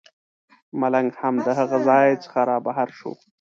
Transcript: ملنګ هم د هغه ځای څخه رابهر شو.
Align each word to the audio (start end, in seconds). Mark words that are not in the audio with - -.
ملنګ 0.79 1.09
هم 1.21 1.35
د 1.45 1.47
هغه 1.59 1.77
ځای 1.87 2.07
څخه 2.23 2.39
رابهر 2.49 2.89
شو. 2.97 3.11